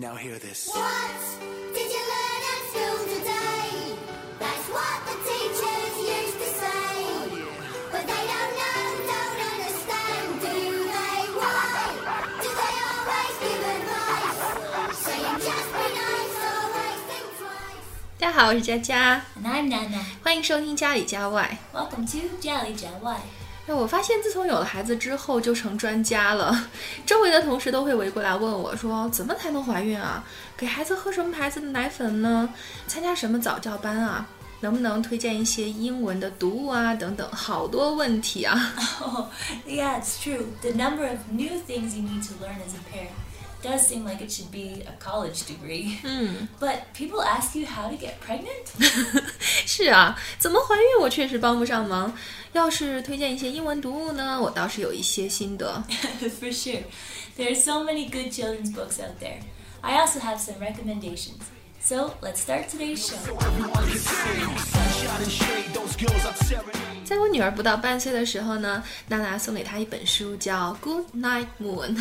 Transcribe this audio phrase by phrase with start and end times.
[0.00, 0.68] Now hear this.
[0.72, 1.10] What
[1.74, 3.98] did you learn at school today?
[4.38, 6.94] That's what the teachers used to say.
[7.90, 8.78] But they don't know,
[9.10, 10.54] don't understand, do
[10.94, 11.18] they?
[11.34, 11.98] Why
[12.38, 14.38] do they always give advice?
[15.02, 17.86] Saying just be nice, always think twice.
[18.20, 20.04] 大家好，我是佳佳，And I'm Nana.
[20.22, 21.58] 欢迎收听家里家外。
[21.74, 22.76] Welcome to Jelly.
[23.68, 26.68] 哎，我发现自从有了孩子之后，就成专家了。
[27.04, 30.24] 周围的同事都会围过来问我说：“怎么才能怀孕啊？
[30.56, 32.48] 给孩子喝什么牌子的奶粉呢？
[32.86, 34.26] 参加什么早教班啊？
[34.60, 36.94] 能不能推荐一些英文的读物啊？
[36.94, 38.72] 等等，好多问题啊！
[39.04, 39.26] Oh,
[39.66, 40.46] yeah, it's true.
[40.62, 43.12] The number of new things you need to learn as a parent
[43.61, 45.97] does seem like it should be a college degree.
[46.59, 48.67] But people ask you how to get pregnant?
[49.65, 52.13] 是啊，怎么怀孕我确实帮不上忙。
[52.51, 55.83] 要是推荐一些英文读物呢，我倒是有一些心得。
[56.19, 56.83] For sure.
[57.37, 59.39] There are so many good children's books out there.
[59.81, 61.39] I also have some recommendations.
[61.81, 63.17] So let's start today's show.
[67.03, 71.97] 在我女儿不到半岁的时候呢，娜娜送给她一本书，叫《Good Night Moon》。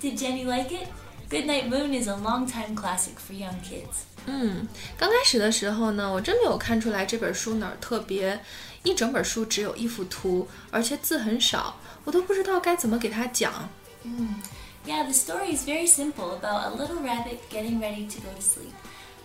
[0.00, 0.88] Did Jenny like it?
[1.30, 4.04] Goodnight Moon is a longtime classic for young kids.
[4.26, 8.40] 嗯，刚开始的时候呢，我真没有看出来这本书哪儿特别。
[8.82, 13.68] 一整本书只有一幅图，而且字很少，我都不知道该怎么给她讲。
[14.86, 18.40] Yeah, the story is very simple about a little rabbit getting ready to go to
[18.40, 18.72] sleep.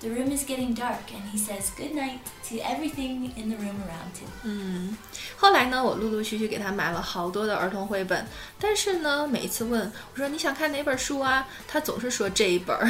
[0.02, 3.82] The room is getting dark, and he says good night to everything in the room
[3.88, 4.98] around him.
[5.38, 8.28] 后来呢，我陆陆续续给她买了好多的儿童绘本，
[8.60, 12.86] 但是呢，每一次问我说你想看哪本书啊，她总是说这一本儿。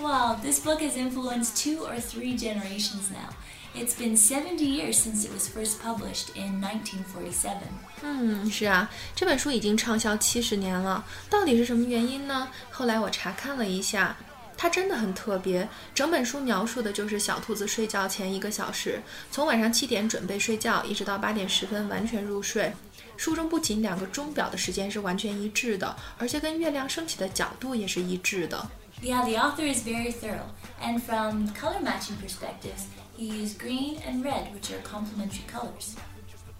[0.00, 3.34] Wow, this book has influenced two or three generations now.
[3.74, 7.58] It's been 70 years since it was first published in 1947.
[8.02, 12.48] 嗯，是啊，这本书已经畅销七十年了，到底是什么原因呢？
[12.70, 14.16] 后来我查看了一下，
[14.56, 15.68] 它真的很特别。
[15.94, 22.72] 整本书描述的就是小兔子睡觉前一个小时，从晚上七点准备睡觉，一直到八点十分完全入睡。
[23.18, 28.70] 书中不仅两个钟表的时间是完全一致的，而且跟月亮升起的角度也是一致的。
[29.02, 30.48] Yeah, the author is very thorough,
[30.82, 32.86] and from color matching perspectives,
[33.20, 35.94] he used green and red, which are complementary colors.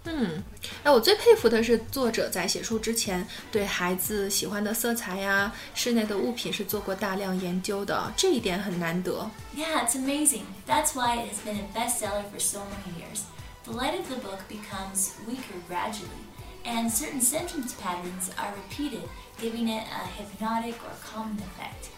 [0.09, 0.41] 嗯，
[0.83, 9.29] 哎，我最佩服的是作者在写书之前对孩子喜欢的色彩呀、室内的物品是做过大量研究的，这一点很难得。
[9.53, 10.43] Yeah, it's amazing.
[10.65, 13.23] That's why it has been a bestseller for so many years.
[13.65, 16.23] The light of the book becomes weaker gradually,
[16.63, 19.03] and certain sentence patterns are repeated,
[19.41, 21.89] giving it a hypnotic or calming effect.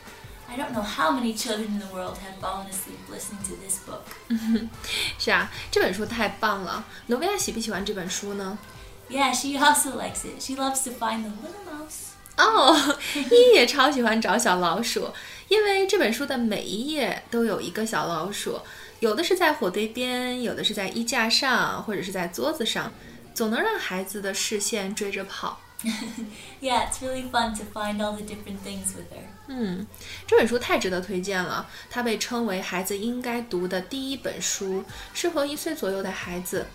[0.49, 3.81] I don't know how many children in the world have fallen asleep listening to this
[3.87, 4.03] book.
[5.19, 6.85] 是啊，这本书太棒了。
[7.07, 8.57] 挪威亚喜不喜欢这本书呢
[9.11, 10.41] ？Yeah, she also likes it.
[10.41, 12.13] She loves to find the little mouse.
[12.37, 15.13] 哦，依依也超喜欢找小老鼠，
[15.49, 18.61] 因为这本书的每一页都有一个小老鼠，
[19.01, 22.93] 有的是在火堆边，有的是在衣架上，或者是在桌子上，
[23.35, 25.61] 总能让孩子的视线追着跑。
[26.61, 29.25] yeah, it's really fun to find all the different things with her.
[29.49, 29.87] 嗯，
[30.27, 31.69] 这本书太值得推荐了。
[31.91, 36.67] 它被称为孩子应该读的第一本书，适合一岁左右的孩子。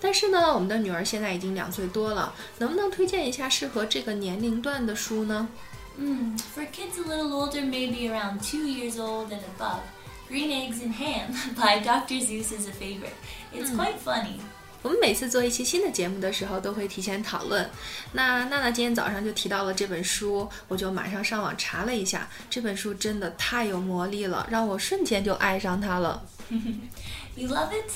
[0.00, 5.48] 但是呢，我们的女儿现在已经两岁多了，能不能推荐一下适合这个年龄段的书呢？
[5.96, 9.80] 嗯，For hmm, kids a little older, maybe around two years old and above,
[10.28, 12.20] Green Eggs and Ham by Dr.
[12.20, 13.16] Seuss is a favorite.
[13.52, 13.76] It's hmm.
[13.76, 14.40] quite funny.
[14.82, 17.68] 我们每次做一期新的节目的时候，都会提前讨论。
[18.12, 26.22] 那娜娜今天早上就提到了这本书，我就马上上网查了一下，这本书真的太有魔力了，让我瞬间就爱上它了。
[27.34, 27.90] You love it?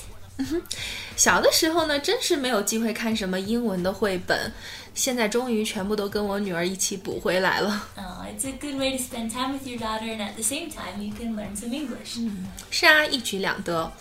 [1.15, 4.51] 小的时候呢，真是没有机会看什么英文的绘本，
[4.95, 7.87] 现在终于全部都跟我女儿一起补回来了。
[7.95, 10.99] Oh, it's a good way to spend time with your daughter, and at the same time,
[10.99, 12.19] you can learn some English.
[12.71, 13.91] 是啊，一举两得。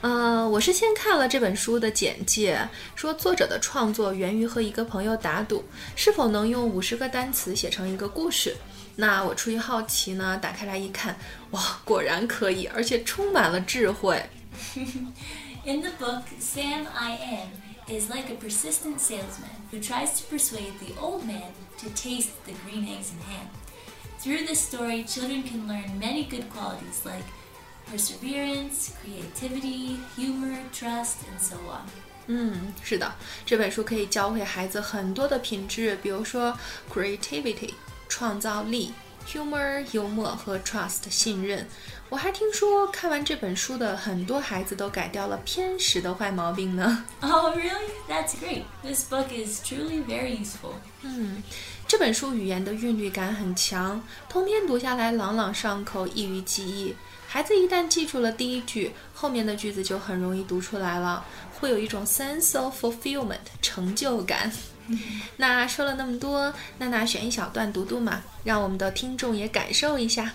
[0.00, 2.58] 呃，我是先看了这本书的简介，
[2.94, 5.62] 说作者的创作源于和一个朋友打赌，
[5.94, 8.56] 是否能用五十个单词写成一个故事。
[8.96, 11.14] 那我出于好奇呢，打开来一看，
[11.50, 14.22] 哇，果然可以，而且充满了智慧。
[15.65, 17.49] In the book, Sam I Am
[17.87, 22.53] is like a persistent salesman who tries to persuade the old man to taste the
[22.65, 23.47] green eggs and ham.
[24.19, 27.25] Through this story, children can learn many good qualities like
[27.89, 31.85] perseverance, creativity, humor, trust, and so on.
[32.27, 33.13] 嗯，是的，
[33.45, 36.57] 这本书可以教会孩子很多的品质，比如说
[36.89, 37.73] creativity
[38.07, 38.93] 创造力
[39.26, 41.66] humor 幽默和 trust 信任。
[42.08, 47.04] 我还听说看完这本书的很多孩子都改掉了偏食的坏毛病呢。
[47.20, 47.90] Oh, really?
[48.08, 48.62] That's great.
[48.82, 50.74] This book is truly very useful.
[51.02, 51.42] 嗯，
[51.88, 56.94] 这本书语言的韵律感很强，通篇读下来朗朗上口，易于记忆。
[57.26, 61.24] 孩子一旦记住了第一句，后面的句子就很容易读出来了，
[61.58, 64.52] 会有一种 sense of fulfillment 成就感。
[65.37, 70.33] 那说了那么多，娜娜选一小段读读嘛，让我们的听众也感受一下。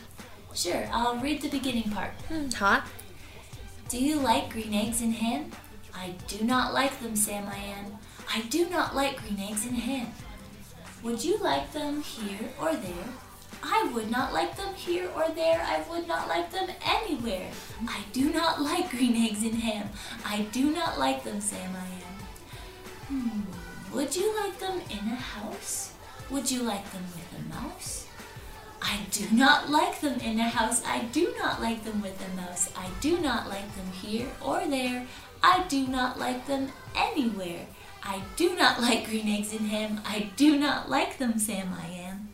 [0.55, 2.11] Sure, I'll read the beginning part.
[2.29, 2.87] 嗯，好啊。
[3.91, 5.45] Do you like green eggs and ham?
[5.93, 7.99] I do not like them, Sam I am.
[8.27, 10.07] I do not like green eggs and ham.
[11.03, 13.07] Would you like them here or there?
[13.63, 15.61] I would not like them here or there.
[15.61, 17.51] I would not like them anywhere.
[17.87, 19.89] I do not like green eggs and ham.
[20.25, 22.17] I do not like them, Sam I am.
[23.09, 23.43] Hmm.
[23.93, 25.93] Would you like them in a house?
[26.31, 28.05] Would you like them with a mouse?
[28.83, 30.83] I do not like them in a house.
[30.85, 32.69] I do not like them with a mouse.
[32.75, 35.07] I do not like them here or there.
[35.41, 37.67] I do not like them anywhere.
[38.03, 40.01] I do not like green eggs and ham.
[40.05, 42.29] I do not like them, Sam I am.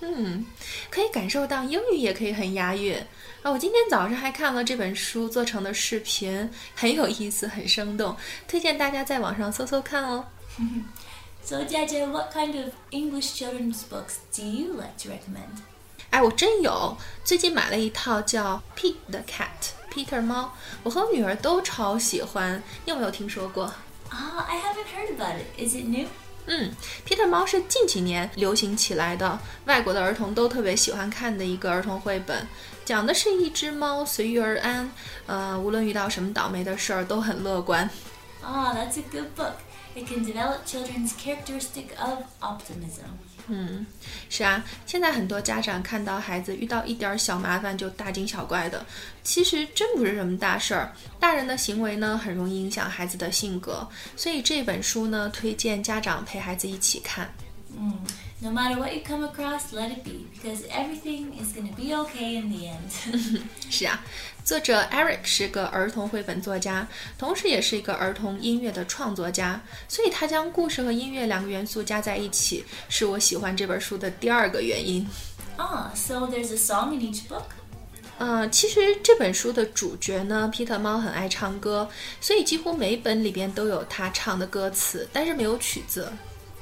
[0.00, 0.46] 嗯，
[0.90, 2.96] 可以感受到英语也可以很押韵
[3.42, 3.50] 啊！
[3.50, 10.24] 我今天早上还看了这本书做成的视频，很有意思，很生动，推荐大家在网上搜搜看哦。
[11.44, 15.62] So, Jaja, what kind of English children's books do you like to recommend?
[16.10, 20.50] 哎，我真有，最近买了一套叫《Pete the Cat》Peter 猫，
[20.82, 22.62] 我和我女儿都超喜欢。
[22.84, 23.72] 你有没有听说过？
[24.10, 25.46] Ah, I haven't heard about it.
[25.58, 26.06] Is it new?
[26.46, 26.74] 嗯，
[27.06, 32.46] Peter 猫是近几年流行起来的，外国的儿童都特别喜欢看的一个儿童绘本，
[32.86, 34.90] 讲的是一只猫随遇而安，
[35.26, 37.88] 呃，无论遇到什么倒霉的事儿都很乐观。
[38.42, 39.52] Ah, that's a good book.
[39.95, 43.05] It can develop children's characteristic of optimism.
[43.47, 43.85] 嗯，
[44.29, 48.85] 是啊，现在很多家长看到孩子遇到一点儿小麻烦就大惊小怪的，
[49.21, 50.91] 其实真不是什么大事儿。
[51.19, 57.29] 大人的行为呢，很容易影响孩子的性格，所以这本书呢，推荐家长陪孩子一起看。
[57.77, 57.93] Mm.
[58.42, 61.92] No matter what you come across, let it be, because everything is going to be
[62.04, 63.42] okay in the end.
[63.68, 63.98] 是啊，
[64.44, 66.86] 作者 Eric 是个儿童绘本作家，
[67.18, 75.04] 同时也是一个儿童音乐的创作家，所以他将故事和音乐两个元素加在一起，是我喜欢这本书的第二个原因。
[75.56, 77.42] ah, so there's a song in each book?
[78.18, 81.88] 呃，其实这本书的主角呢，皮特猫很爱唱歌，
[82.20, 86.12] 所以几乎每本里边都有他唱的歌词，但是没有曲子。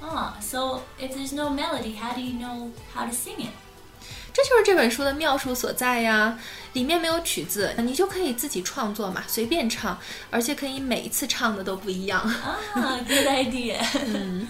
[0.01, 3.51] Ah, so if there's no melody, how do you know how to sing it?
[4.33, 6.39] 这就是这本书的妙处所在呀！
[6.75, 9.99] 里面没有曲子，你就可以自己创作嘛，随便唱，
[10.31, 12.21] 而且可以每一次唱的都不一样。
[12.75, 13.79] Ah, good idea.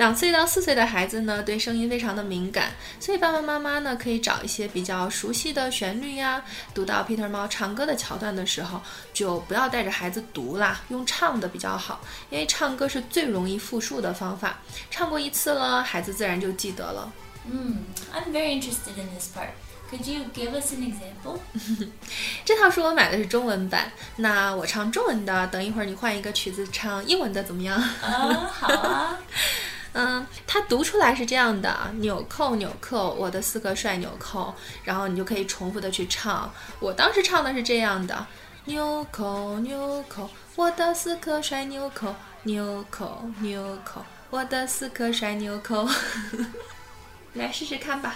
[0.00, 6.42] 两岁到四岁的孩子呢，对声音非常的敏感，所以爸爸妈妈呢可以找一些比较熟悉的旋律呀。
[6.72, 8.80] 读到 Peter 猫唱歌的桥段的时候，
[9.12, 12.00] 就不要带着孩子读啦，用唱的比较好，
[12.30, 14.60] 因为唱歌是最容易复述的方法。
[14.90, 17.12] 唱过一次了，孩子自然就记得了。
[17.50, 19.50] 嗯、mm,，I'm very interested in this part.
[19.90, 21.40] Could you give us an example?
[22.46, 29.18] 这套书我买的是中文版，那我唱中文的，等一会儿你换一个曲子唱英文的怎么样？Ah, 好啊。
[29.92, 34.54] 嗯，它读出来是这样的：纽扣纽扣，我的四颗帅纽扣。
[34.84, 36.52] 然后你就可以重复的去唱。
[36.78, 38.26] 我当时唱的是这样的：
[38.66, 42.14] 纽扣纽扣，我的四颗帅纽扣，
[42.44, 45.88] 纽扣纽扣，我的四颗帅纽扣。
[47.34, 48.14] 来试试看吧。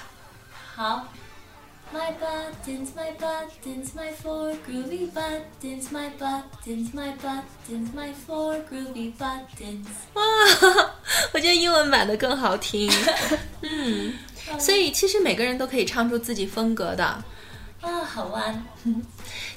[0.75, 1.09] 好。
[1.93, 9.87] My buttons, my buttons, my four groovy buttons, my buttons, my buttons, my four groovy buttons.
[10.15, 10.94] 哇，
[11.33, 12.91] 我觉得英文版的更好听。
[13.63, 14.15] 嗯，
[14.59, 17.05] 所以其实每个人都可以唱出自己风格的。
[17.81, 18.65] 啊，好玩。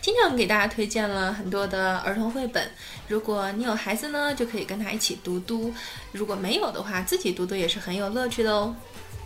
[0.02, 2.70] 今天我们给大家推荐了很多的儿童绘本，
[3.08, 5.72] 如果你有孩子呢，就可以跟他一起读读；
[6.12, 8.76] 如果没有的话，自己读读也是很有乐趣的哦。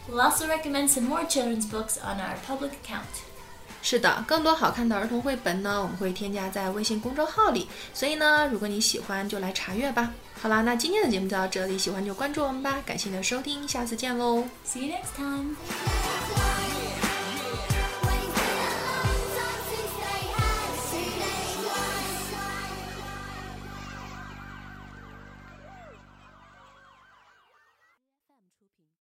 [0.10, 3.01] We'll also recommend some more children's books on our public account.
[3.82, 10.12] 是的，更多好看的儿童绘本呢，我们会添加在微信公众号里，所以呢，如果你喜欢，就来查阅吧。
[10.41, 14.43] 好啦，那今天的节目就到这里，喜欢就关注我们吧，感谢你的收听，下次见喽。
[14.65, 15.55] See you next time.